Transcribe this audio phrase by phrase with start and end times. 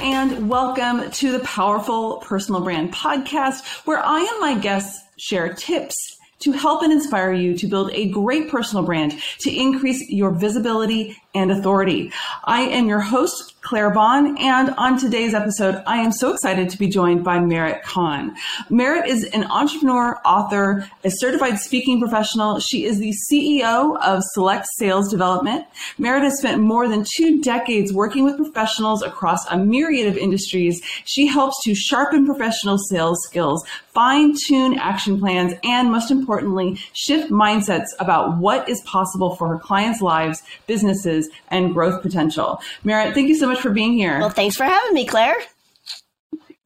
[0.00, 5.96] and welcome to the Powerful Personal Brand Podcast, where I and my guests share tips
[6.38, 11.16] to help and inspire you to build a great personal brand to increase your visibility
[11.34, 12.10] and authority.
[12.44, 16.78] I am your host, Claire Bahn, and on today's episode, I am so excited to
[16.78, 18.34] be joined by Merit Kahn.
[18.70, 22.60] Merit is an entrepreneur, author, a certified speaking professional.
[22.60, 25.66] She is the CEO of SELLect Sales Development.
[25.98, 30.80] Merit has spent more than two decades working with professionals across a myriad of industries.
[31.04, 37.30] She helps to sharpen professional sales skills, fine tune action plans, and most importantly, shift
[37.30, 41.17] mindsets about what is possible for her clients' lives, businesses,
[41.48, 42.60] and growth potential.
[42.84, 44.18] Merit, thank you so much for being here.
[44.18, 45.36] Well, thanks for having me, Claire.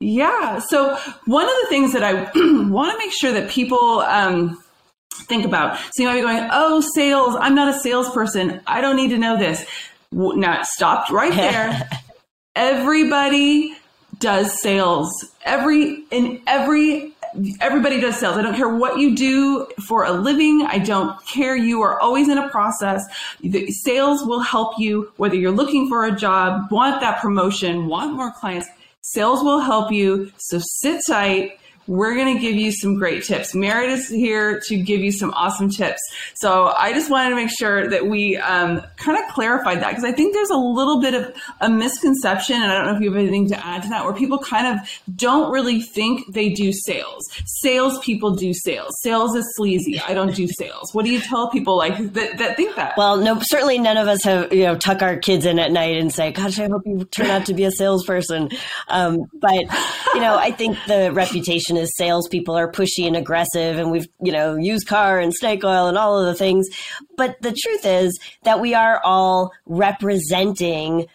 [0.01, 0.59] Yeah.
[0.59, 2.23] So, one of the things that I
[2.69, 4.59] want to make sure that people um,
[5.13, 8.61] think about so you might be going, oh, sales, I'm not a salesperson.
[8.67, 9.65] I don't need to know this.
[10.11, 11.89] Now, stopped right there.
[12.57, 13.77] Everybody
[14.19, 15.11] does sales.
[15.45, 17.12] Every in every
[17.61, 18.37] everybody does sales.
[18.37, 20.67] I don't care what you do for a living.
[20.69, 21.57] I don't care.
[21.57, 23.03] You are always in a process.
[23.41, 28.15] The sales will help you whether you're looking for a job, want that promotion, want
[28.15, 28.69] more clients.
[29.01, 30.31] Sales will help you.
[30.39, 33.55] So sit tight we're going to give you some great tips.
[33.55, 36.01] Merit is here to give you some awesome tips.
[36.35, 40.05] So I just wanted to make sure that we um, kind of clarified that because
[40.05, 43.11] I think there's a little bit of a misconception, and I don't know if you
[43.13, 46.73] have anything to add to that, where people kind of don't really think they do
[46.73, 47.29] sales.
[47.45, 48.95] Sales people do sales.
[49.01, 50.01] Sales is sleazy.
[50.01, 50.91] I don't do sales.
[50.93, 52.97] What do you tell people like that, that think that?
[52.97, 55.97] Well, no, certainly none of us have you know tuck our kids in at night
[55.97, 58.51] and say, "Gosh, I hope you turn out to be a salesperson."
[58.89, 59.63] Um, but
[60.15, 64.33] you know, I think the reputation is salespeople are pushy and aggressive, and we've you
[64.33, 66.69] know used car and snake oil and all of the things.
[67.17, 71.07] But the truth is that we are all representing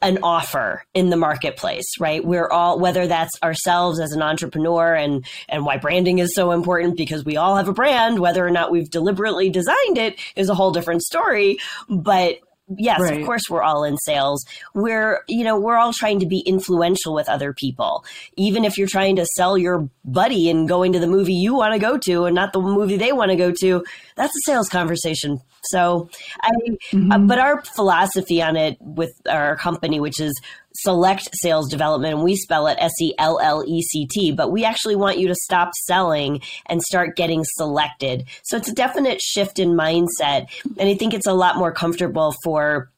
[0.00, 2.24] an offer in the marketplace, right?
[2.24, 6.96] We're all, whether that's ourselves as an entrepreneur and, and why branding is so important
[6.96, 10.54] because we all have a brand, whether or not we've deliberately designed it is a
[10.54, 11.58] whole different story.
[11.88, 12.38] But
[12.78, 13.20] yes, right.
[13.20, 14.44] of course we're all in sales.
[14.74, 18.04] We're, you know, we're all trying to be influential with other people.
[18.36, 21.74] Even if you're trying to sell your buddy and going to the movie you want
[21.74, 23.84] to go to and not the movie they want to go to,
[24.16, 25.40] that's a sales conversation.
[25.64, 26.08] So
[26.40, 26.50] I,
[26.92, 27.12] mm-hmm.
[27.12, 30.38] uh, but our philosophy on it with our company, which is
[30.84, 34.50] SELLect sales development, and we spell it S E L L E C T, but
[34.50, 38.24] we actually want you to stop selling and start getting selected.
[38.42, 40.48] So it's a definite shift in mindset.
[40.78, 42.90] And I think it's a lot more comfortable for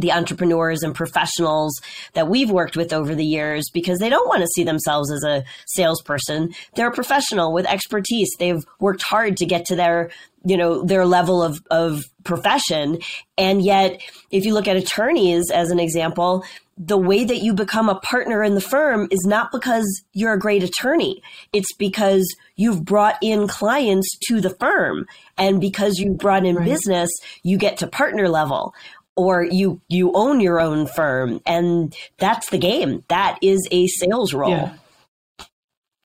[0.00, 1.80] the entrepreneurs and professionals
[2.14, 5.22] that we've worked with over the years because they don't want to see themselves as
[5.22, 6.52] a salesperson.
[6.74, 8.30] They're a professional with expertise.
[8.38, 10.10] They've worked hard to get to their,
[10.44, 12.98] you know, their level of, of profession.
[13.38, 14.00] And yet,
[14.30, 16.44] if you look at attorneys as an example,
[16.76, 20.38] the way that you become a partner in the firm is not because you're a
[20.38, 21.22] great attorney.
[21.52, 22.26] It's because
[22.56, 25.06] you've brought in clients to the firm.
[25.38, 26.64] And because you've brought in right.
[26.64, 27.10] business,
[27.44, 28.74] you get to partner level
[29.16, 33.04] or you you own your own firm and that's the game.
[33.08, 34.50] That is a sales role.
[34.50, 34.74] Yeah.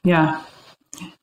[0.06, 0.42] Yeah,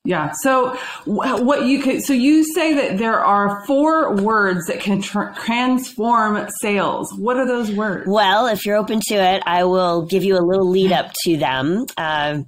[0.05, 0.33] yeah.
[0.43, 0.77] so
[1.07, 6.47] what you could so you say that there are four words that can tr- transform
[6.61, 7.13] sales.
[7.15, 8.07] What are those words?
[8.07, 11.37] Well if you're open to it i will give you a little lead up to
[11.37, 11.87] them.
[11.97, 12.43] Uh,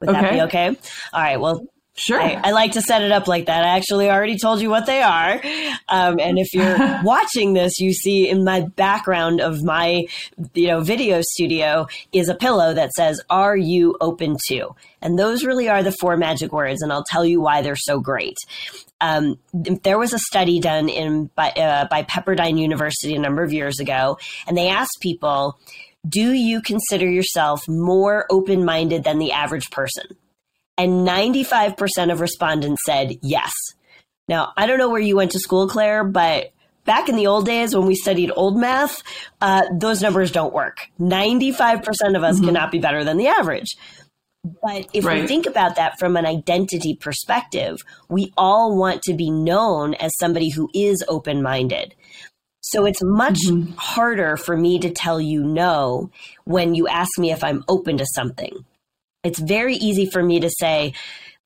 [0.00, 0.20] would okay.
[0.20, 0.68] that be okay?
[1.12, 1.38] All right.
[1.38, 1.66] Well
[1.96, 2.20] Sure.
[2.20, 3.64] I, I, like to set it up like that.
[3.64, 5.40] I actually already told you what they are.
[5.88, 10.06] Um, and if you're watching this, you see in my background of my,
[10.54, 14.74] you know, video studio is a pillow that says, are you open to?
[15.02, 16.82] And those really are the four magic words.
[16.82, 18.36] And I'll tell you why they're so great.
[19.00, 23.52] Um, there was a study done in by, uh, by Pepperdine University a number of
[23.52, 24.18] years ago,
[24.48, 25.58] and they asked people,
[26.08, 30.16] do you consider yourself more open minded than the average person?
[30.76, 33.52] And 95% of respondents said yes.
[34.28, 36.52] Now, I don't know where you went to school, Claire, but
[36.84, 39.02] back in the old days when we studied old math,
[39.40, 40.88] uh, those numbers don't work.
[41.00, 42.46] 95% of us mm-hmm.
[42.46, 43.76] cannot be better than the average.
[44.62, 45.22] But if right.
[45.22, 47.78] we think about that from an identity perspective,
[48.08, 51.94] we all want to be known as somebody who is open minded.
[52.60, 53.72] So it's much mm-hmm.
[53.76, 56.10] harder for me to tell you no
[56.44, 58.64] when you ask me if I'm open to something
[59.24, 60.92] it's very easy for me to say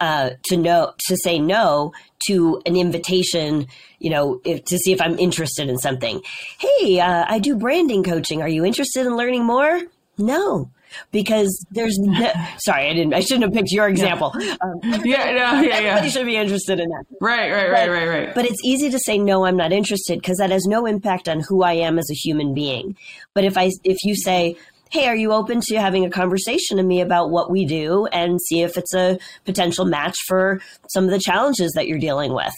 [0.00, 1.92] uh, to no to say no
[2.26, 3.66] to an invitation
[3.98, 6.20] you know if, to see if i'm interested in something.
[6.58, 8.42] Hey uh, i do branding coaching.
[8.42, 9.80] Are you interested in learning more?
[10.16, 10.70] No
[11.12, 14.32] because there's no, sorry i didn't i shouldn't have picked your example.
[14.38, 16.08] Yeah, um, yeah no, yeah everybody yeah.
[16.08, 17.04] should be interested in that.
[17.20, 18.34] Right right right right right.
[18.34, 21.40] but it's easy to say no i'm not interested because that has no impact on
[21.40, 22.96] who i am as a human being.
[23.34, 24.56] But if i if you say
[24.90, 28.40] hey, are you open to having a conversation to me about what we do and
[28.40, 32.52] see if it's a potential match for some of the challenges that you're dealing with?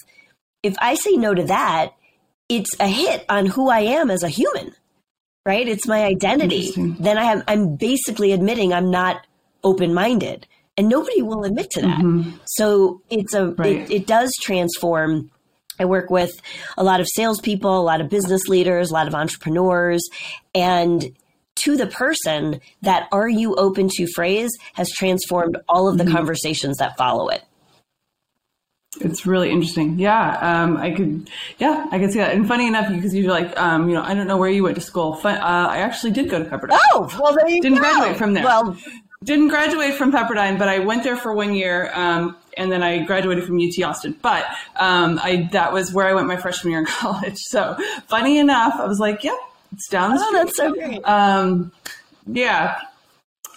[0.63, 1.93] If I say no to that,
[2.49, 4.75] it's a hit on who I am as a human,
[5.47, 5.67] right?
[5.67, 6.73] It's my identity.
[6.77, 9.27] Then I have, I'm basically admitting I'm not
[9.63, 12.01] open minded and nobody will admit to that.
[12.01, 12.31] Mm-hmm.
[12.47, 13.77] So it's a, right.
[13.77, 15.31] it, it does transform
[15.81, 16.41] I work with
[16.77, 20.07] a lot of salespeople, a lot of business leaders, a lot of entrepreneurs,
[20.55, 21.03] and
[21.61, 26.15] to the person, that are you open to phrase has transformed all of the mm-hmm.
[26.15, 27.43] conversations that follow it.
[29.01, 29.99] It's really interesting.
[29.99, 31.31] Yeah, um, I could.
[31.59, 32.35] Yeah, I could see that.
[32.35, 34.75] And funny enough, because you're like, um, you know, I don't know where you went
[34.75, 35.15] to school.
[35.15, 36.77] Fun, uh, I actually did go to Pepperdine.
[36.93, 37.83] Oh, well, there you didn't go.
[37.83, 38.45] graduate from there.
[38.45, 38.77] Well,
[39.23, 41.93] didn't graduate from Pepperdine, but I went there for one year.
[41.95, 44.17] Um, and then I graduated from UT Austin.
[44.23, 44.45] But
[44.79, 47.39] um, I that was where I went my freshman year in college.
[47.39, 47.77] So
[48.09, 49.37] funny enough, I was like, "Yep,
[49.73, 51.05] it's down the oh, street." that's so great.
[51.05, 51.73] Um,
[52.27, 52.81] yeah.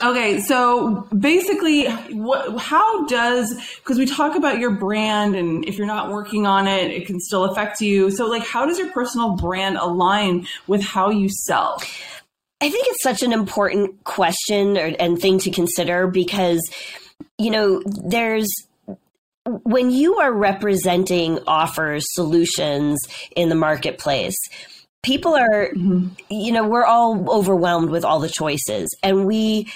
[0.01, 5.87] Okay, so basically, what, how does because we talk about your brand, and if you're
[5.87, 8.11] not working on it, it can still affect you.
[8.11, 11.81] So, like, how does your personal brand align with how you sell?
[12.59, 16.61] I think it's such an important question or, and thing to consider because,
[17.37, 18.49] you know, there's
[19.45, 22.99] when you are representing offers, solutions
[23.35, 24.35] in the marketplace,
[25.03, 26.07] people are, mm-hmm.
[26.29, 28.89] you know, we're all overwhelmed with all the choices.
[29.03, 29.71] And we,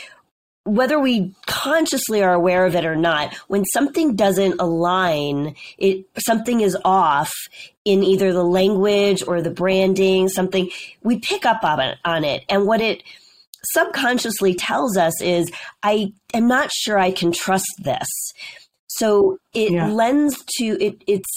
[0.64, 6.62] whether we consciously are aware of it or not, when something doesn't align, it something
[6.62, 7.32] is off
[7.86, 10.70] in either the language or the branding, something
[11.04, 12.44] we pick up on it, on it.
[12.50, 13.04] And what it
[13.74, 15.52] subconsciously tells us is,
[15.84, 18.08] I am not sure I can trust this.
[18.88, 19.88] So it yeah.
[19.88, 21.04] lends to it.
[21.08, 21.30] It's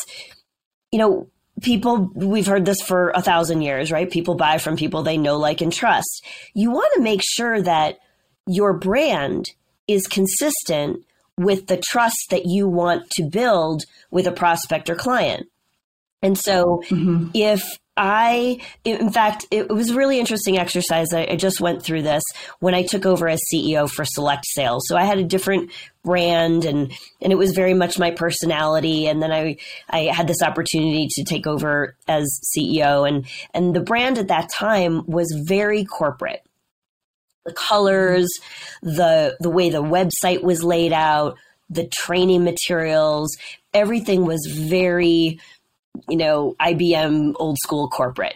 [0.90, 1.28] you know
[1.60, 4.10] people we've heard this for a thousand years, right?
[4.10, 6.24] People buy from people they know, like, and trust.
[6.54, 7.98] You want to make sure that
[8.46, 9.46] your brand
[9.86, 11.04] is consistent
[11.36, 15.48] with the trust that you want to build with a prospect or client.
[16.22, 17.28] And so mm-hmm.
[17.34, 21.12] if I, in fact, it was a really interesting exercise.
[21.12, 22.22] I, I, just went through this
[22.60, 24.84] when I took over as CEO for SELLect Sales.
[24.86, 25.70] So I had a different
[26.02, 29.06] brand, and and it was very much my personality.
[29.06, 29.56] And then I
[29.90, 34.50] I had this opportunity to take over as CEO, and and the brand at that
[34.50, 36.42] time was very corporate.
[37.44, 38.30] The colors,
[38.82, 41.36] the the way the website was laid out,
[41.68, 43.36] the training materials,
[43.74, 45.40] everything was very
[46.08, 48.34] you know, IBM old school corporate.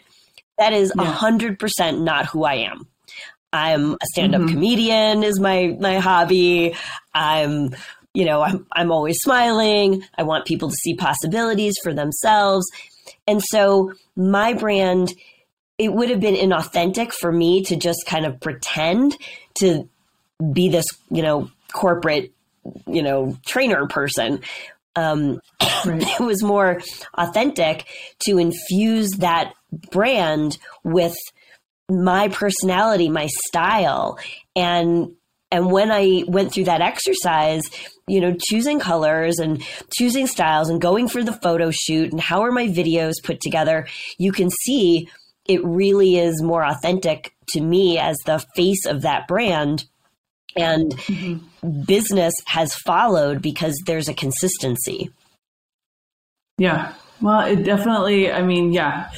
[0.58, 2.86] That is a hundred percent not who I am.
[3.52, 4.50] I'm a stand-up mm-hmm.
[4.50, 6.74] comedian is my my hobby.
[7.12, 7.74] I'm
[8.12, 10.04] you know, I'm I'm always smiling.
[10.16, 12.66] I want people to see possibilities for themselves.
[13.26, 15.12] And so my brand
[15.76, 19.16] it would have been inauthentic for me to just kind of pretend
[19.54, 19.88] to
[20.52, 22.32] be this, you know, corporate,
[22.86, 24.40] you know, trainer person
[24.96, 25.40] um,
[25.84, 26.02] right.
[26.20, 26.80] it was more
[27.14, 27.86] authentic
[28.20, 29.54] to infuse that
[29.90, 31.16] brand with
[31.90, 34.18] my personality, my style,
[34.56, 35.14] and
[35.50, 37.62] and when I went through that exercise,
[38.08, 39.62] you know, choosing colors and
[39.92, 43.86] choosing styles and going for the photo shoot and how are my videos put together,
[44.18, 45.08] you can see
[45.46, 49.84] it really is more authentic to me as the face of that brand
[50.56, 51.82] and mm-hmm.
[51.82, 55.10] business has followed because there's a consistency.
[56.58, 56.94] Yeah.
[57.20, 59.10] Well, it definitely, I mean, yeah,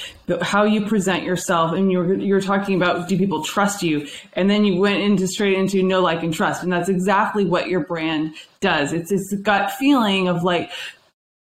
[0.42, 4.06] how you present yourself and you're, you're talking about do people trust you?
[4.34, 6.62] And then you went into straight into no like, and trust.
[6.62, 8.92] And that's exactly what your brand does.
[8.92, 10.70] It's this gut feeling of like,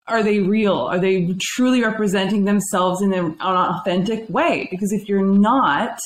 [0.06, 0.76] are they real?
[0.76, 4.68] Are they truly representing themselves in an authentic way?
[4.70, 5.98] Because if you're not,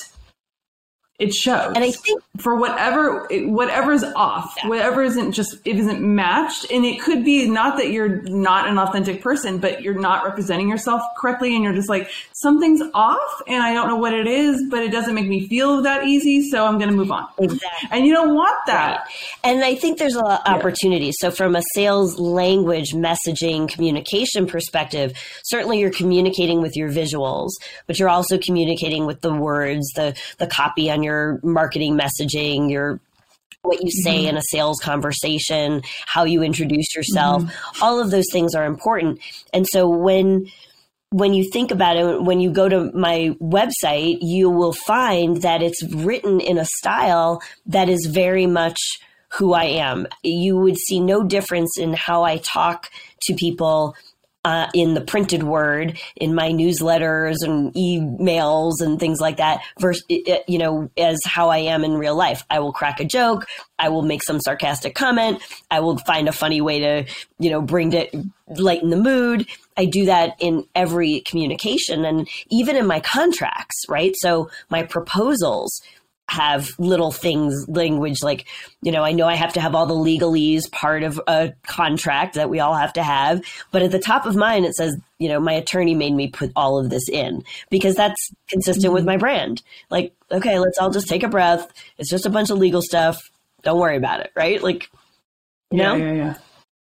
[1.19, 1.73] it shows.
[1.73, 4.67] And i think for whatever whatever is off yeah.
[4.67, 8.77] whatever isn't just it isn't matched and it could be not that you're not an
[8.77, 13.63] authentic person but you're not representing yourself correctly and you're just like something's off and
[13.63, 16.65] i don't know what it is but it doesn't make me feel that easy so
[16.65, 17.27] i'm going to move on.
[17.39, 17.89] Exactly.
[17.91, 18.97] And you don't want that.
[18.97, 19.07] Right.
[19.43, 21.11] and i think there's a lot of opportunity.
[21.19, 27.49] So from a sales language messaging communication perspective certainly you're communicating with your visuals
[27.87, 32.69] but you're also communicating with the words the the copy on your your marketing messaging,
[32.69, 32.99] your
[33.61, 34.29] what you say mm-hmm.
[34.29, 37.83] in a sales conversation, how you introduce yourself, mm-hmm.
[37.83, 39.19] all of those things are important.
[39.53, 40.47] And so when
[41.09, 45.61] when you think about it, when you go to my website, you will find that
[45.61, 48.77] it's written in a style that is very much
[49.29, 50.07] who I am.
[50.23, 52.89] You would see no difference in how I talk
[53.21, 53.95] to people
[54.45, 60.03] uh, in the printed word in my newsletters and emails and things like that versus
[60.09, 62.45] you know as how i am in real life.
[62.49, 63.45] I will crack a joke.
[63.77, 65.41] I will make some sarcastic comment.
[65.69, 67.05] I will find a funny way to
[67.39, 68.07] you know bring to
[68.47, 69.47] lighten the mood.
[69.75, 74.13] I do that in every communication and even in my contracts right?
[74.17, 75.81] So my proposals
[76.29, 78.45] have little things language like
[78.81, 82.35] you know i know i have to have all the legalese part of a contract
[82.35, 83.41] that we all have to have
[83.71, 86.51] but at the top of mine it says you know my attorney made me put
[86.55, 88.93] all of this in because that's consistent mm-hmm.
[88.93, 89.61] with my brand.
[89.89, 91.71] Like okay let's all just take a breath.
[91.97, 93.31] It's just a bunch of legal stuff.
[93.63, 94.61] Don't worry about it right?
[94.61, 94.89] Like
[95.71, 95.95] you yeah, know?
[95.95, 96.33] yeah yeah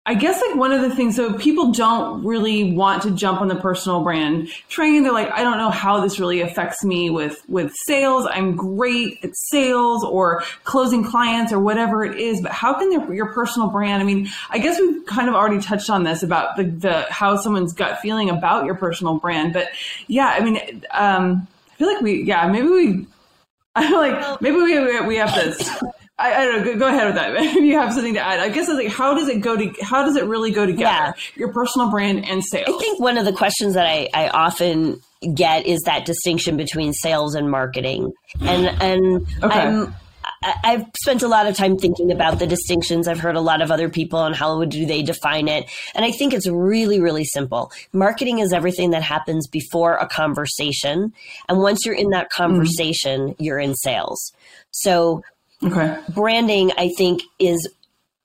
[0.09, 3.49] I guess like one of the things, so people don't really want to jump on
[3.49, 5.03] the personal brand train.
[5.03, 8.25] They're like, I don't know how this really affects me with with sales.
[8.31, 13.33] I'm great at sales or closing clients or whatever it is, but how can your
[13.33, 14.01] personal brand?
[14.01, 17.37] I mean, I guess we've kind of already touched on this about the the how
[17.37, 19.71] someone's gut feeling about your personal brand, but
[20.07, 23.07] yeah, I mean, um, I feel like we, yeah, maybe we.
[23.75, 26.65] I feel like maybe we we have to I, I, don't know.
[26.65, 27.35] Go, go ahead with that.
[27.37, 29.73] if you have something to add, I guess it's like, how does it go to?
[29.83, 30.85] How does it really go together?
[30.85, 31.13] Yeah.
[31.35, 32.69] Your personal brand and sales.
[32.69, 35.01] I think one of the questions that I, I often
[35.35, 39.61] get is that distinction between sales and marketing, and and okay.
[39.61, 39.95] I'm.
[40.43, 43.09] I've spent a lot of time thinking about the distinctions.
[43.09, 45.69] I've heard a lot of other people on how do they define it.
[45.95, 47.73] And I think it's really, really simple.
[47.93, 51.13] Marketing is everything that happens before a conversation.
[51.49, 52.43] And once you're in that mm-hmm.
[52.43, 53.43] conversation, mm-hmm.
[53.43, 54.33] you're in sales.
[54.73, 55.23] So
[55.63, 55.99] Okay.
[56.11, 57.69] Branding, I think, is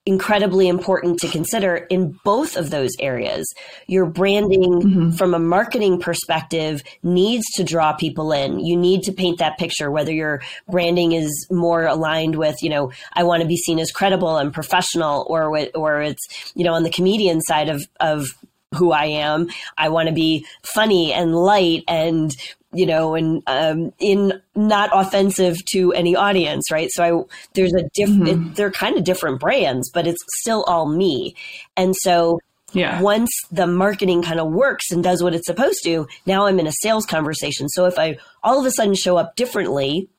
[0.06, 3.46] incredibly important to consider in both of those areas.
[3.86, 5.12] Your branding mm-hmm.
[5.12, 8.60] from a marketing perspective needs to draw people in.
[8.60, 12.92] You need to paint that picture, whether your branding is more aligned with, you know,
[13.14, 16.84] I want to be seen as credible and professional or, or it's, you know, on
[16.84, 18.28] the comedian side of, of
[18.74, 19.50] who I am.
[19.78, 22.36] I want to be funny and light and
[22.74, 26.90] you know, and um, in not offensive to any audience, right?
[26.92, 28.24] So I there's a different.
[28.24, 28.54] Mm-hmm.
[28.54, 31.36] They're kind of different brands, but it's still all me.
[31.76, 32.40] And so
[32.74, 33.02] yeah.
[33.02, 36.68] once the marketing kind of works and does what it's supposed to, now I'm in
[36.68, 37.68] a sales conversation.
[37.70, 40.10] So if I all of a sudden show up differently,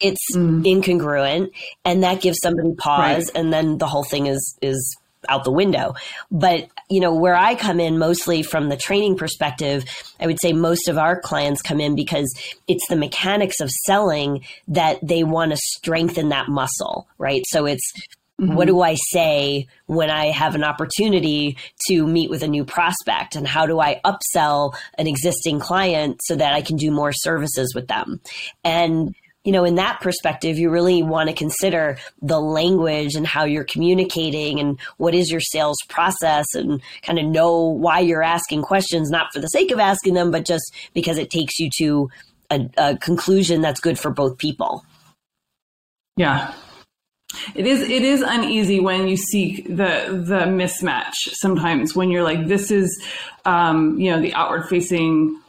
[0.00, 0.64] it's mm.
[0.64, 1.50] incongruent,
[1.84, 3.30] and that gives somebody pause, right.
[3.34, 4.96] and then the whole thing is is
[5.28, 5.94] out the window.
[6.30, 9.84] But, you know, where I come in mostly from the training perspective,
[10.18, 12.32] I would say most of our clients come in because
[12.66, 17.42] it's the mechanics of selling that they want to strengthen that muscle, right?
[17.48, 17.92] So it's,
[18.40, 18.54] Mm-hmm.
[18.54, 21.58] What do I say when I have an opportunity
[21.88, 23.36] to meet with a new prospect?
[23.36, 27.74] And how do I upsell an existing client so that I can do more services
[27.74, 28.20] with them?
[28.64, 29.14] And
[29.50, 33.64] you know, in that perspective, you really want to consider the language and how you're
[33.64, 39.10] communicating and what is your sales process and kind of know why you're asking questions,
[39.10, 42.08] not for the sake of asking them, but just because it takes you to
[42.48, 44.84] a, a conclusion that's good for both people.
[46.16, 46.54] Yeah.
[47.56, 52.46] It is it is uneasy when you seek the the mismatch sometimes when you're like
[52.46, 53.02] this is
[53.44, 55.40] um, you know the outward facing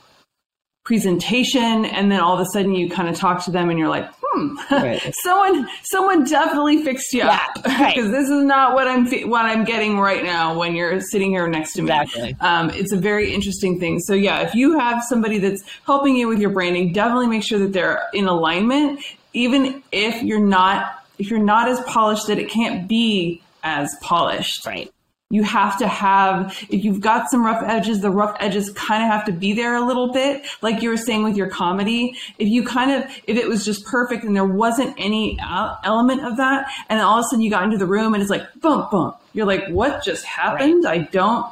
[0.83, 3.87] presentation and then all of a sudden you kind of talk to them and you're
[3.87, 5.13] like hmm right.
[5.21, 7.95] someone someone definitely fixed you up because right.
[7.95, 11.73] this is not what i'm what i'm getting right now when you're sitting here next
[11.73, 12.35] to me exactly.
[12.39, 16.27] um, it's a very interesting thing so yeah if you have somebody that's helping you
[16.27, 18.99] with your branding definitely make sure that they're in alignment
[19.33, 24.65] even if you're not if you're not as polished that it can't be as polished
[24.65, 24.91] right
[25.31, 29.09] you have to have if you've got some rough edges the rough edges kind of
[29.09, 32.15] have to be there a little bit like you were saying with your comedy.
[32.37, 36.25] If you kind of if it was just perfect and there wasn't any uh, element
[36.25, 38.43] of that and all of a sudden you got into the room and it's like
[38.59, 40.83] bump bump you're like what just happened?
[40.83, 41.01] Right.
[41.01, 41.45] i don't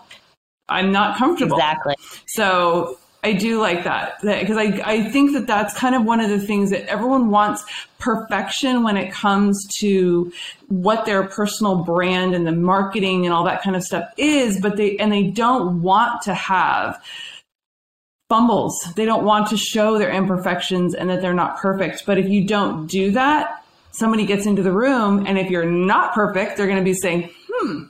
[0.67, 1.57] i'm not comfortable.
[1.57, 1.95] Exactly.
[2.25, 6.29] So I do like that because I, I think that that's kind of one of
[6.29, 7.65] the things that everyone wants
[7.99, 10.31] perfection when it comes to
[10.67, 14.77] what their personal brand and the marketing and all that kind of stuff is, but
[14.77, 17.01] they, and they don't want to have
[18.29, 18.79] fumbles.
[18.95, 22.05] They don't want to show their imperfections and that they're not perfect.
[22.05, 26.13] But if you don't do that, somebody gets into the room and if you're not
[26.13, 27.83] perfect, they're going to be saying, hmm,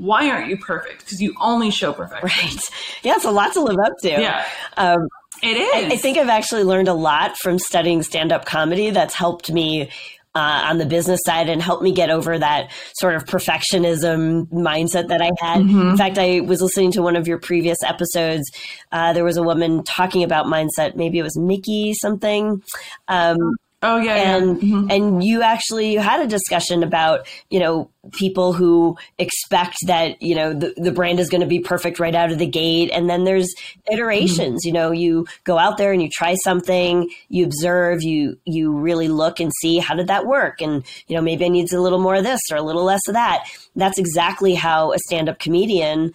[0.00, 1.04] why aren't you perfect?
[1.04, 2.48] Because you only show perfection.
[2.48, 2.60] Right.
[3.02, 4.08] Yeah, it's a lot to live up to.
[4.08, 4.44] Yeah.
[4.76, 5.08] Um,
[5.42, 5.90] it is.
[5.90, 9.50] I, I, think I've actually learned a lot from studying stand up comedy that's helped
[9.50, 9.90] me.
[10.32, 15.08] Uh, on the business side and helped me get over that sort of perfectionism mindset
[15.08, 15.62] that I had.
[15.62, 15.90] Mm-hmm.
[15.90, 18.48] In fact, I was listening to one of your previous episodes.
[18.92, 20.94] Uh, there was a woman talking about mindset.
[20.94, 22.62] Maybe it was Mickey something.
[23.08, 24.76] Um, Oh yeah, and yeah.
[24.76, 24.90] Mm-hmm.
[24.90, 30.52] and you actually had a discussion about you know people who expect that you know
[30.52, 33.24] the, the brand is going to be perfect right out of the gate, and then
[33.24, 33.54] there's
[33.90, 34.62] iterations.
[34.62, 34.68] Mm-hmm.
[34.68, 39.08] You know, you go out there and you try something, you observe, you you really
[39.08, 42.00] look and see how did that work, and you know maybe I needs a little
[42.00, 43.46] more of this or a little less of that.
[43.76, 46.12] That's exactly how a stand up comedian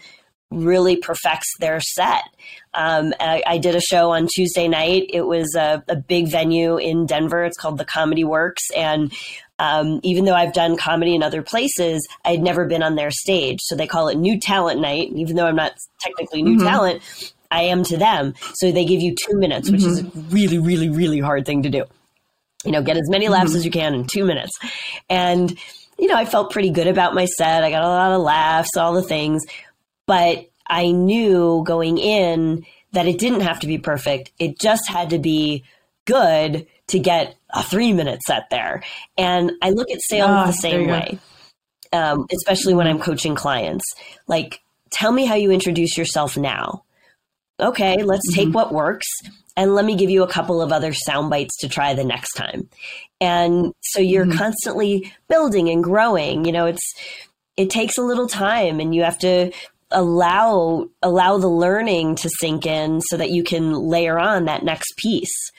[0.51, 2.23] really perfects their set.
[2.73, 5.09] Um, I, I, did a show on Tuesday night.
[5.09, 7.43] It was a, a, big venue in Denver.
[7.43, 8.69] It's called the Comedy Works.
[8.75, 9.11] And
[9.59, 13.11] um, even though I've done comedy in other places, I had never been on their
[13.11, 13.59] stage.
[13.63, 15.09] So they call it New Talent Night.
[15.13, 16.67] Even though I'm not technically new mm-hmm.
[16.67, 18.33] talent, I am to them.
[18.55, 19.89] So they give you two minutes, which mm-hmm.
[19.89, 21.85] is a really, really, really hard thing to do.
[22.65, 23.57] You know, get as many laughs mm-hmm.
[23.57, 24.51] as you can in two minutes.
[25.09, 25.57] And,
[25.97, 27.63] you know, I felt pretty good about my set.
[27.63, 29.43] I got a lot of laughs, all the things.
[30.07, 34.31] But I knew going in that it didn't have to be perfect.
[34.39, 35.63] It just had to be
[36.05, 38.83] good to get a three minute set there.
[39.17, 41.19] And I look at sales ah, the same way,
[41.91, 43.85] um, especially when I'm coaching clients.
[44.27, 46.83] Like, tell me how you introduce yourself now.
[47.59, 48.45] Okay, let's mm-hmm.
[48.45, 49.07] take what works
[49.57, 52.33] and let me give you a couple of other sound bites to try the next
[52.33, 52.69] time.
[53.21, 54.37] And so you're mm-hmm.
[54.37, 56.45] constantly building and growing.
[56.45, 56.93] You know, it's
[57.55, 59.51] it takes a little time and you have to
[59.95, 64.95] allow allow the learning to sink in so that you can layer on that next
[64.97, 65.51] piece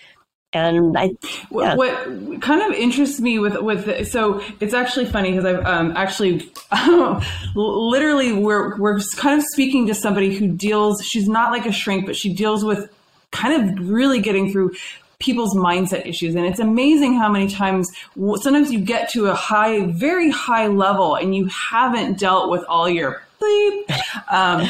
[0.52, 1.10] and I
[1.50, 1.74] yeah.
[1.74, 6.50] what kind of interests me with with so it's actually funny because I've um, actually
[7.54, 12.06] literally we're we're kind of speaking to somebody who deals she's not like a shrink
[12.06, 12.90] but she deals with
[13.32, 14.72] kind of really getting through
[15.18, 17.88] people's mindset issues and it's amazing how many times
[18.36, 22.88] sometimes you get to a high very high level and you haven't dealt with all
[22.88, 24.32] your bleep.
[24.32, 24.68] Um,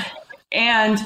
[0.53, 0.99] and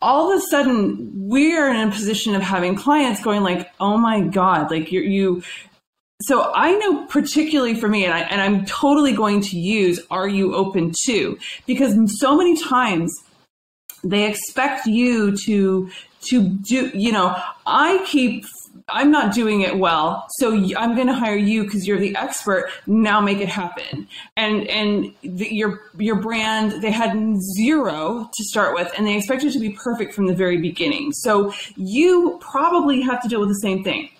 [0.00, 4.20] all of a sudden we're in a position of having clients going like, oh my
[4.20, 5.42] God, like you you,
[6.22, 10.26] so I know particularly for me, and, I, and I'm totally going to use "Are
[10.28, 13.14] you open to?" because so many times
[14.02, 15.90] they expect you to
[16.22, 16.90] to do.
[16.92, 18.44] You know, I keep
[18.90, 22.70] I'm not doing it well, so I'm going to hire you because you're the expert.
[22.86, 24.08] Now make it happen.
[24.36, 27.16] And and the, your your brand they had
[27.56, 31.12] zero to start with, and they expect it to be perfect from the very beginning.
[31.12, 34.10] So you probably have to deal with the same thing.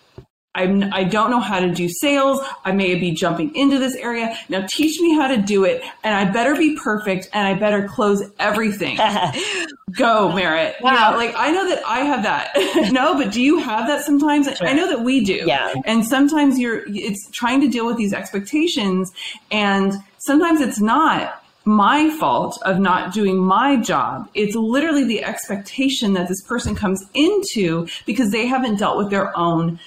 [0.58, 2.40] I'm, I don't know how to do sales.
[2.64, 4.36] I may be jumping into this area.
[4.48, 5.82] Now teach me how to do it.
[6.02, 8.96] And I better be perfect and I better close everything.
[9.96, 10.76] Go, Merit.
[10.80, 11.16] Wow.
[11.16, 12.90] like I know that I have that.
[12.92, 14.48] no, but do you have that sometimes?
[14.56, 14.66] Sure.
[14.66, 15.44] I know that we do.
[15.46, 15.72] Yeah.
[15.86, 19.12] And sometimes you're, it's trying to deal with these expectations.
[19.52, 24.28] And sometimes it's not my fault of not doing my job.
[24.34, 29.36] It's literally the expectation that this person comes into because they haven't dealt with their
[29.38, 29.78] own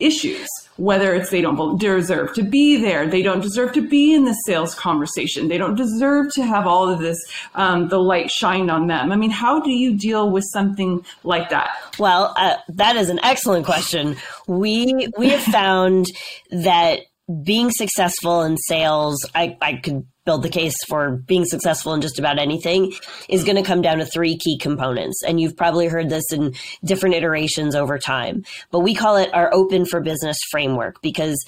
[0.00, 4.24] issues, whether it's they don't deserve to be there, they don't deserve to be in
[4.24, 7.18] the sales conversation, they don't deserve to have all of this,
[7.54, 9.12] um, the light shined on them.
[9.12, 11.70] I mean, how do you deal with something like that?
[11.98, 14.16] Well, uh, that is an excellent question.
[14.48, 16.06] We we have found
[16.50, 17.00] that
[17.42, 22.18] being successful in sales, I, I could build the case for being successful in just
[22.18, 22.92] about anything
[23.28, 25.22] is going to come down to three key components.
[25.26, 29.52] And you've probably heard this in different iterations over time, but we call it our
[29.52, 31.42] open for business framework because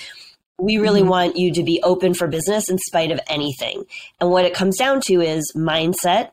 [0.59, 1.11] we really mm-hmm.
[1.11, 3.85] want you to be open for business in spite of anything.
[4.21, 6.31] And what it comes down to is mindset,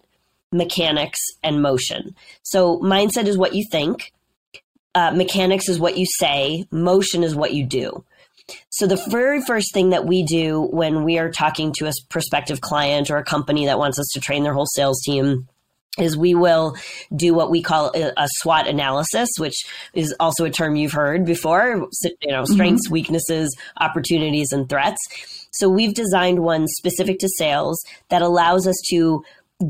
[0.52, 2.16] mechanics, and motion.
[2.44, 4.14] So mindset is what you think.
[4.96, 6.66] Uh, mechanics is what you say.
[6.72, 8.06] Motion is what you do.
[8.70, 12.62] So, the very first thing that we do when we are talking to a prospective
[12.62, 15.48] client or a company that wants us to train their whole sales team
[16.00, 16.76] is we will
[17.16, 21.88] do what we call a, SWOT analysis, which is also a term you've heard before,
[22.22, 22.94] you know, strengths, mm-hmm.
[22.94, 24.98] weaknesses, opportunities, and threats.
[25.52, 29.24] So we've designed one specific to sales that allows us to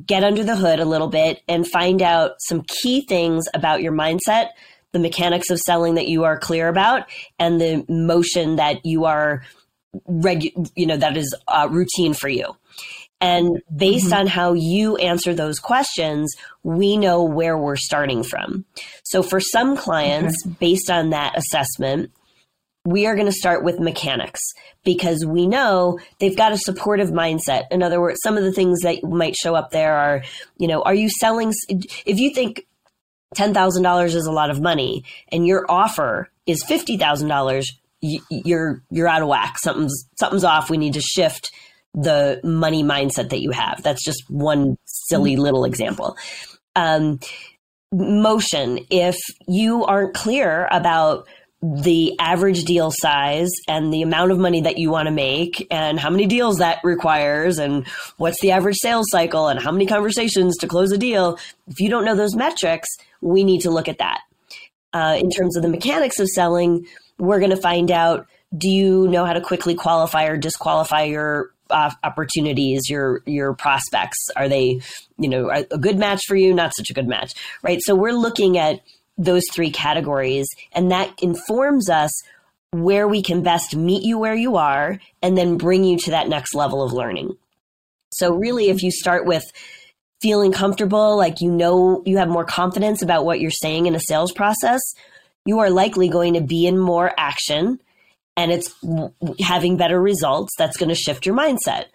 [0.05, 3.91] get under the hood a little bit and find out some key things about your
[3.91, 4.49] mindset,
[4.93, 9.43] the mechanics of selling that you are clear about and the motion that you are
[10.09, 12.55] regu- you know that is uh, routine for you
[13.19, 14.21] and based mm-hmm.
[14.21, 18.65] on how you answer those questions we know where we're starting from
[19.03, 20.55] so for some clients okay.
[20.59, 22.11] based on that assessment
[22.85, 24.41] we are going to start with mechanics
[24.83, 27.63] because we know they've got a supportive mindset.
[27.71, 30.23] In other words, some of the things that might show up there are,
[30.57, 31.53] you know, are you selling?
[31.69, 32.65] If you think
[33.35, 37.65] $10,000 is a lot of money and your offer is $50,000,
[38.29, 39.57] you're you're out of whack.
[39.59, 40.69] Something's something's off.
[40.69, 41.51] We need to shift
[41.93, 43.81] the money mindset that you have.
[43.83, 45.41] That's just one silly mm-hmm.
[45.41, 46.17] little example.
[46.75, 47.19] Um,
[47.93, 48.79] motion.
[48.89, 49.17] If
[49.47, 51.27] you aren't clear about
[51.65, 55.97] the average deal size and the amount of money that you want to make and
[55.97, 60.57] how many deals that requires and what's the average sales cycle and how many conversations
[60.57, 61.39] to close a deal.
[61.67, 62.89] If you don't know those metrics,
[63.21, 64.19] we need to look at that.
[64.91, 66.85] Uh, in terms of the mechanics of selling,
[67.17, 71.51] we're going to find out do you know how to quickly qualify or disqualify your
[71.69, 74.17] uh, opportunities, your your prospects?
[74.35, 74.81] Are they,
[75.17, 76.53] you know, a good match for you?
[76.53, 77.79] Not such a good match, right?
[77.81, 78.81] So we're looking at
[79.17, 82.11] those three categories, and that informs us
[82.71, 86.27] where we can best meet you where you are, and then bring you to that
[86.27, 87.37] next level of learning.
[88.11, 89.43] So really, if you start with
[90.21, 93.99] feeling comfortable, like you know you have more confidence about what you're saying in a
[93.99, 94.81] sales process,
[95.45, 97.79] you are likely going to be in more action
[98.35, 98.73] and it's
[99.39, 101.85] having better results, that's going to shift your mindset.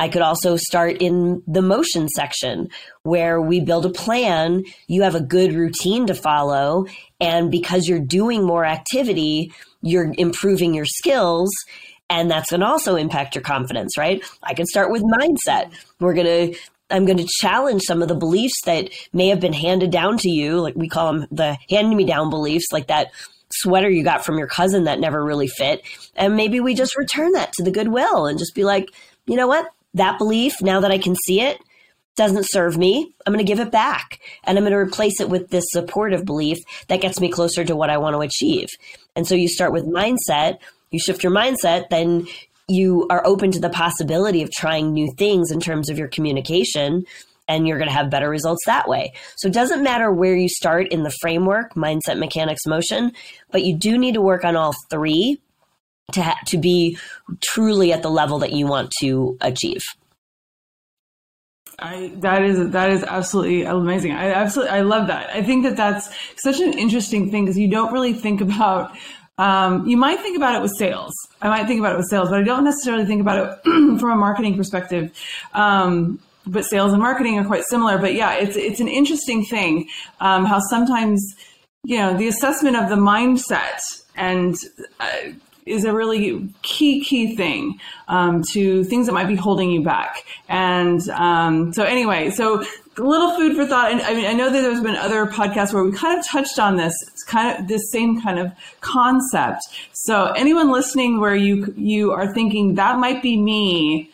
[0.00, 2.70] I could also start in the motion section
[3.02, 4.64] where we build a plan.
[4.86, 6.86] You have a good routine to follow.
[7.20, 11.50] And because you're doing more activity, you're improving your skills.
[12.08, 14.24] And that's going to also impact your confidence, right?
[14.42, 15.70] I can start with mindset.
[16.00, 16.58] We're going to
[16.90, 20.30] I'm going to challenge some of the beliefs that may have been handed down to
[20.30, 23.12] you, like we call them the hand me down beliefs, like that
[23.52, 25.82] sweater you got from your cousin that never really fit.
[26.16, 28.88] And maybe we just return that to the Goodwill and just be like,
[29.26, 29.68] you know what?
[29.94, 31.58] That belief, now that I can see it,
[32.16, 33.14] doesn't serve me.
[33.24, 36.24] I'm going to give it back and I'm going to replace it with this supportive
[36.24, 38.68] belief that gets me closer to what I want to achieve.
[39.16, 40.58] And so you start with mindset,
[40.90, 42.26] you shift your mindset, then
[42.68, 47.04] you are open to the possibility of trying new things in terms of your communication
[47.48, 49.12] and you're going to have better results that way.
[49.36, 53.12] So it doesn't matter where you start in the framework, mindset, mechanics, motion,
[53.50, 55.40] but you do need to work on all three
[56.12, 56.98] to ha- to be
[57.42, 59.82] truly at the level that you want to achieve.
[61.80, 64.12] I, that is that is absolutely amazing.
[64.12, 65.30] I absolutely I love that.
[65.30, 68.96] I think that that's such an interesting thing because you don't really think about.
[69.38, 71.14] Um, you might think about it with sales.
[71.40, 73.62] I might think about it with sales, but I don't necessarily think about it
[73.98, 75.10] from a marketing perspective.
[75.54, 77.96] Um, but sales and marketing are quite similar.
[77.96, 79.88] But yeah, it's it's an interesting thing
[80.20, 81.34] um, how sometimes
[81.84, 83.80] you know the assessment of the mindset
[84.16, 84.54] and
[84.98, 85.30] uh,
[85.70, 87.78] is a really key key thing
[88.08, 90.24] um, to things that might be holding you back.
[90.48, 92.62] And um, so anyway, so
[92.98, 93.92] a little food for thought.
[93.92, 96.58] And I mean, I know that there's been other podcasts where we kind of touched
[96.58, 99.62] on this it's kind of this same kind of concept.
[99.92, 104.09] So anyone listening where you you are thinking that might be me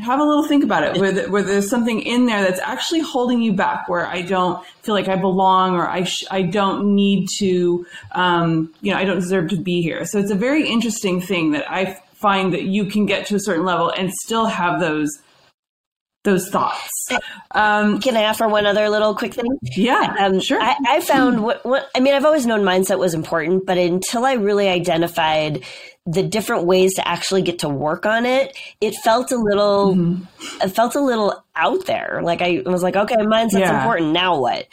[0.00, 1.00] have a little think about it.
[1.00, 4.94] Where, where there's something in there that's actually holding you back where i don't feel
[4.94, 9.20] like i belong or i, sh- I don't need to um, you know i don't
[9.20, 10.04] deserve to be here.
[10.04, 13.40] So it's a very interesting thing that i find that you can get to a
[13.40, 15.10] certain level and still have those
[16.24, 16.90] those thoughts.
[17.52, 19.58] Um, Can I offer one other little quick thing?
[19.62, 20.60] Yeah, um, sure.
[20.60, 22.14] I, I found what, what I mean.
[22.14, 25.62] I've always known mindset was important, but until I really identified
[26.06, 30.62] the different ways to actually get to work on it, it felt a little, mm-hmm.
[30.62, 32.20] it felt a little out there.
[32.22, 33.78] Like I was like, okay, mindset's yeah.
[33.78, 34.12] important.
[34.12, 34.66] Now what?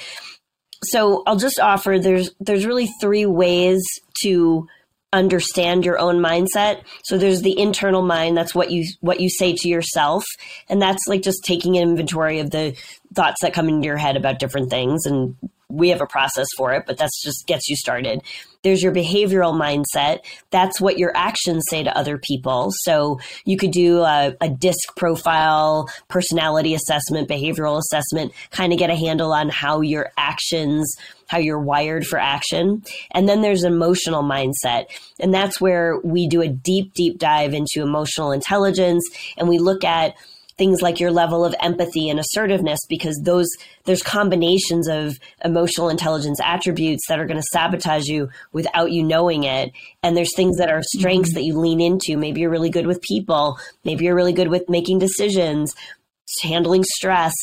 [0.83, 3.81] So I'll just offer there's there's really three ways
[4.23, 4.67] to
[5.13, 6.83] understand your own mindset.
[7.03, 10.25] So there's the internal mind, that's what you what you say to yourself,
[10.69, 12.75] and that's like just taking an inventory of the
[13.13, 15.35] thoughts that come into your head about different things and
[15.71, 18.21] we have a process for it, but that's just gets you started.
[18.63, 20.19] There's your behavioral mindset.
[20.51, 22.69] That's what your actions say to other people.
[22.83, 28.89] So you could do a, a DISC profile, personality assessment, behavioral assessment, kind of get
[28.89, 30.93] a handle on how your actions,
[31.27, 32.83] how you're wired for action.
[33.11, 34.85] And then there's emotional mindset.
[35.19, 39.03] And that's where we do a deep, deep dive into emotional intelligence
[39.37, 40.15] and we look at
[40.61, 43.47] things like your level of empathy and assertiveness because those
[43.85, 49.43] there's combinations of emotional intelligence attributes that are going to sabotage you without you knowing
[49.43, 49.71] it.
[50.03, 51.37] And there's things that are strengths mm-hmm.
[51.39, 52.15] that you lean into.
[52.15, 53.57] Maybe you're really good with people.
[53.83, 55.73] Maybe you're really good with making decisions
[56.43, 57.33] handling stress.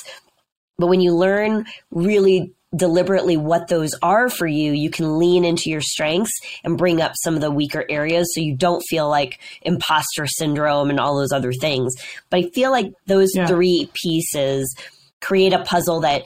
[0.78, 5.70] But when you learn really deliberately what those are for you, you can lean into
[5.70, 9.38] your strengths and bring up some of the weaker areas so you don't feel like
[9.62, 11.94] imposter syndrome and all those other things.
[12.31, 13.46] But I feel like those yeah.
[13.46, 14.76] three pieces
[15.20, 16.24] create a puzzle that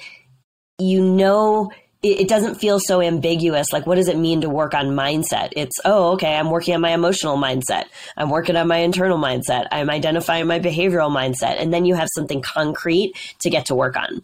[0.79, 1.71] you know
[2.03, 3.73] it, doesn't feel so ambiguous.
[3.73, 5.51] Like, what does it mean to work on mindset?
[5.53, 7.85] It's, oh, okay, I'm working on my emotional mindset.
[8.17, 9.69] I'm working on my internal mindset.
[9.71, 11.61] I'm identifying my behavioral mindset.
[11.61, 14.23] And then you have something concrete to get to work on.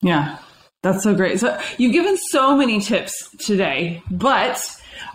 [0.00, 0.38] Yeah.
[0.82, 1.40] That's so great.
[1.40, 4.60] So you've given so many tips today, but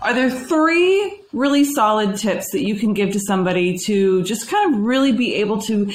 [0.02, 4.74] are there three really solid tips that you can give to somebody to just kind
[4.74, 5.94] of really be able to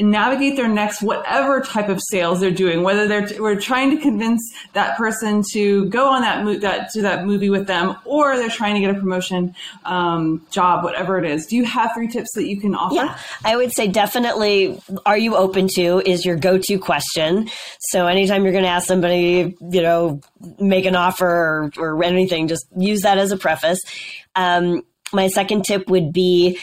[0.00, 4.40] navigate their next whatever type of sales they're doing whether they're we're trying to convince
[4.72, 8.48] that person to go on that mo- that to that movie with them or they're
[8.48, 11.46] trying to get a promotion um, job whatever it is.
[11.46, 12.94] Do you have three tips that you can offer?
[12.94, 17.48] Yeah i would say definitely are you open to is your go-to question.
[17.80, 20.20] So anytime you're going to ask somebody you know
[20.58, 23.80] make an offer or, or anything just use that as a preface.
[24.34, 26.58] Um, my second tip would be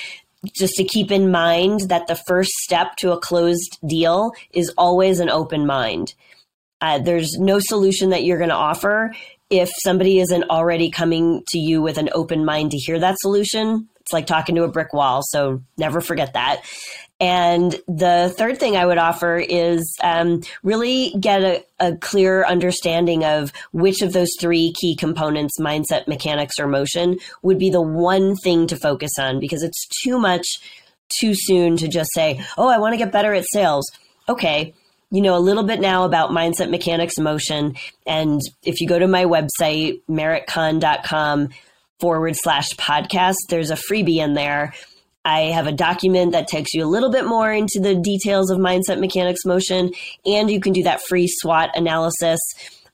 [0.55, 5.19] just to keep in mind that the first step to a closed deal is always
[5.19, 6.13] an open mind.
[6.81, 9.13] Uh, there's no solution that you're going to offer
[9.49, 13.89] if somebody isn't already coming to you with an open mind to hear that solution.
[13.99, 15.21] It's like talking to a brick wall.
[15.23, 16.61] So never forget that.
[17.19, 23.25] And the third thing I would offer is um, really get a, a, clear understanding
[23.25, 28.37] of which of those three key components mindset, mechanics, or motion would be the one
[28.37, 30.45] thing to focus on because it's too much
[31.09, 33.85] too soon to just say, oh, I want to get better at sales.
[34.29, 34.73] Okay.
[35.11, 37.75] You know a little bit now about mindset, mechanics, motion.
[38.05, 41.49] And if you go to my website, meritkahn.com
[41.99, 44.73] forward slash podcast, there's a freebie in there
[45.29, 48.57] I have a document that takes you a little bit more into the details of
[48.57, 49.91] mindset mechanics motion,
[50.25, 52.39] and you can do that free SWOT analysis.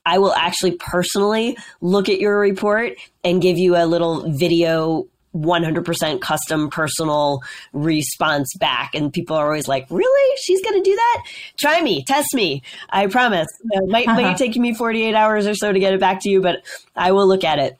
[0.04, 2.92] I will actually personally look at your report
[3.24, 7.40] and give you a little video 100% custom personal
[7.72, 8.94] response back.
[8.94, 10.36] And people are always like, really?
[10.42, 11.24] She's going to do that?
[11.56, 12.62] Try me, test me.
[12.90, 13.48] I promise.
[13.70, 14.20] It might, uh-huh.
[14.20, 16.62] might take me 48 hours or so to get it back to you, but
[16.94, 17.78] I will look at it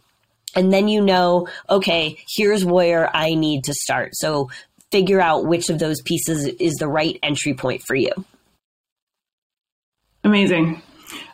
[0.57, 4.17] and then you know, okay, here's where I need to start.
[4.17, 4.51] So
[4.91, 8.13] figure out which of those pieces is the right entry point for you.
[10.25, 10.83] Amazing.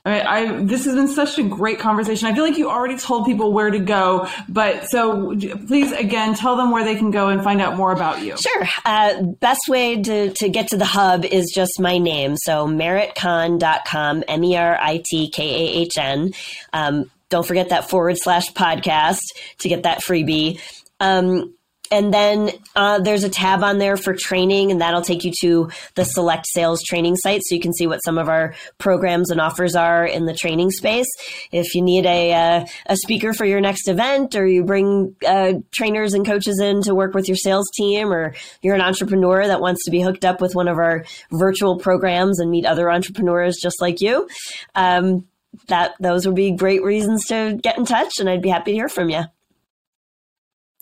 [0.05, 2.27] I, I, this has been such a great conversation.
[2.27, 5.35] I feel like you already told people where to go, but so
[5.69, 8.37] please again tell them where they can go and find out more about you.
[8.37, 8.69] Sure.
[8.85, 12.37] Uh, best way to, to get to the hub is just my name.
[12.37, 16.33] So meritkahn.com, M E R I T K A H N.
[16.73, 19.23] Um, don't forget that forward slash podcast
[19.59, 20.61] to get that freebie.
[21.01, 21.55] Um,
[21.91, 25.71] and then uh, there's a tab on there for training, and that'll take you to
[25.95, 29.43] the select sales training site so you can see what some of our programs and
[29.43, 31.09] offers are in the training space.
[31.51, 35.55] If you need a, uh, a speaker for your next event, or you bring uh,
[35.71, 39.61] trainers and coaches in to work with your sales team, or you're an entrepreneur that
[39.61, 43.59] wants to be hooked up with one of our virtual programs and meet other entrepreneurs
[43.63, 44.27] just like you,
[44.75, 45.27] um,
[45.69, 48.77] that those would be great reasons to get in touch and I'd be happy to
[48.77, 49.23] hear from you.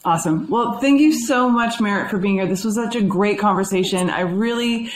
[0.05, 0.49] Awesome.
[0.49, 2.47] Well, thank you so much, Merit, for being here.
[2.47, 4.09] This was such a great conversation.
[4.09, 4.91] I really,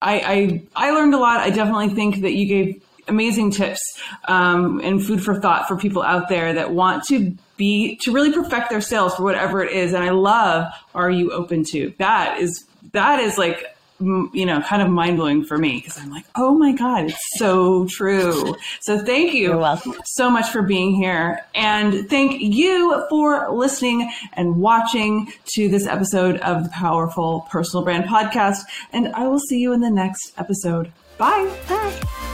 [0.00, 1.40] I, I, I learned a lot.
[1.40, 3.80] I definitely think that you gave amazing tips
[4.26, 8.32] um, and food for thought for people out there that want to be to really
[8.32, 9.92] perfect their sales for whatever it is.
[9.92, 11.92] And I love, are you open to?
[11.98, 13.73] That is that is like
[14.32, 17.38] you know, kind of mind blowing for me because I'm like, oh my God, it's
[17.38, 18.54] so true.
[18.80, 19.64] So thank you
[20.04, 21.44] so much for being here.
[21.54, 28.04] And thank you for listening and watching to this episode of the Powerful Personal Brand
[28.04, 28.58] Podcast.
[28.92, 30.92] And I will see you in the next episode.
[31.18, 31.52] Bye.
[31.68, 32.33] Bye.